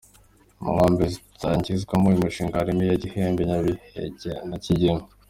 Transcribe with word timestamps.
Mu 0.61 0.69
nkambi 0.75 1.03
zizatangirizwamo 1.13 2.05
uyu 2.07 2.23
mushinga 2.23 2.59
harimo 2.59 2.81
iya 2.83 3.01
Gihembe, 3.03 3.41
Nyabiheke 3.49 4.31
na 4.49 4.57
Kigeme. 4.63 5.03